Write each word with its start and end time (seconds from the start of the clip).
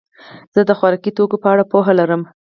زه 0.53 0.61
د 0.69 0.71
خوراکي 0.79 1.11
توکو 1.17 1.37
په 1.43 1.47
اړه 1.53 1.63
پوهه 1.71 1.93
لرم. 1.99 2.21